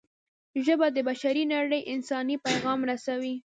[0.65, 3.35] ژبه د بشري نړۍ انساني پیغام رسوي